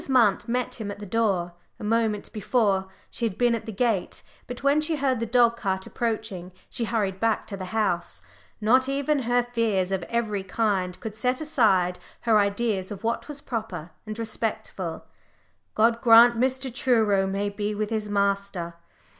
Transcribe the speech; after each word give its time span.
Munt 0.09 0.47
met 0.47 0.81
him 0.81 0.89
at 0.89 0.97
the 0.97 1.05
door; 1.05 1.53
a 1.79 1.83
moment 1.83 2.33
before, 2.33 2.87
she 3.11 3.23
had 3.27 3.37
been 3.37 3.53
at 3.53 3.67
the 3.67 3.71
gate, 3.71 4.23
but 4.47 4.63
when 4.63 4.81
she 4.81 4.95
heard 4.95 5.19
the 5.19 5.27
dog 5.27 5.55
cart 5.57 5.85
approaching, 5.85 6.51
she 6.71 6.85
hurried 6.85 7.19
back 7.19 7.45
to 7.45 7.55
the 7.55 7.65
house. 7.65 8.23
Not 8.59 8.89
even 8.89 9.19
her 9.29 9.43
fears 9.43 9.91
of 9.91 10.01
every 10.09 10.41
kind 10.43 10.99
could 10.99 11.13
set 11.13 11.39
aside 11.39 11.99
her 12.21 12.39
ideas 12.39 12.91
of 12.91 13.03
what 13.03 13.27
was 13.27 13.41
proper 13.41 13.91
and 14.07 14.17
respectful. 14.17 15.05
"God 15.75 16.01
grant 16.01 16.35
Mr. 16.35 16.73
Truro 16.73 17.27
may 17.27 17.49
be 17.49 17.75
with 17.75 18.09
master!" 18.09 18.73